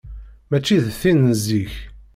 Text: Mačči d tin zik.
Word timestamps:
Mačči 0.49 0.77
d 0.83 0.87
tin 1.01 1.21
zik. 1.45 1.73